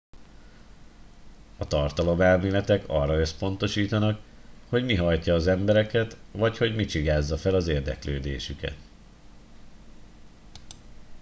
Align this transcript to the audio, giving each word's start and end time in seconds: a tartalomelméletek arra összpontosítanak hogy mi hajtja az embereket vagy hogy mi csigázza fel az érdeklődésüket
a 1.57 1.67
tartalomelméletek 1.67 2.83
arra 2.87 3.13
összpontosítanak 3.19 4.21
hogy 4.69 4.85
mi 4.85 4.95
hajtja 4.95 5.33
az 5.33 5.47
embereket 5.47 6.17
vagy 6.31 6.57
hogy 6.57 6.75
mi 6.75 6.85
csigázza 6.85 7.37
fel 7.37 7.55
az 7.55 7.67
érdeklődésüket 7.67 8.75